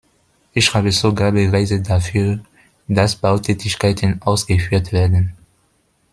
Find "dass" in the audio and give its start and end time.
2.87-3.15